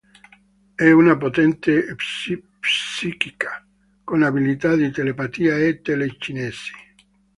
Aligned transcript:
È 0.73 0.89
una 0.89 1.15
potente 1.15 1.93
psichica 2.59 3.63
con 4.03 4.23
abilità 4.23 4.73
di 4.75 4.89
telepatia 4.89 5.55
e 5.59 5.79
telecinesi. 5.81 6.71